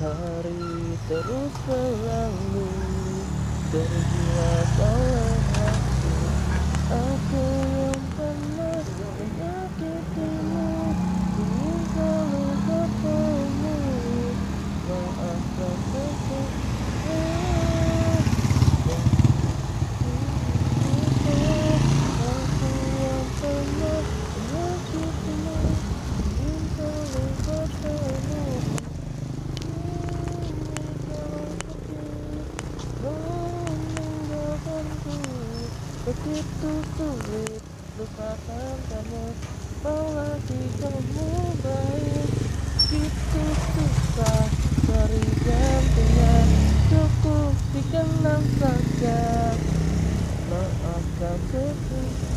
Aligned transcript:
Hari 0.00 0.96
terus 1.12 1.52
berlalu 1.68 2.72
Tergilas 3.68 4.72
begitu 36.00 36.72
sulit 36.96 37.62
lupakan 38.00 38.76
kamu 38.88 39.24
apalagi 39.80 40.62
kamu 40.80 41.28
baik. 41.64 42.28
Begitu 42.90 43.44
susah 43.76 44.44
dari 44.90 45.24
gantian 45.40 46.48
cukup 46.90 47.54
dikenang 47.72 48.44
saja. 48.60 49.22
Maafkan 50.50 51.38
sesuatu 51.48 52.29